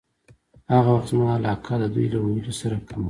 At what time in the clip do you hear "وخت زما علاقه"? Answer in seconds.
0.93-1.73